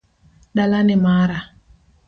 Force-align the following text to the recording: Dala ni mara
Dala 0.55 0.79
ni 0.83 0.95
mara 1.05 1.39